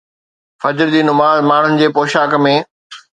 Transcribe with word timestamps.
فجر 0.63 0.89
جي 0.95 1.01
نماز 1.09 1.41
ماڻهن 1.51 1.77
جي 1.83 1.91
پوشاڪ 1.99 2.35
۾ 2.47 2.55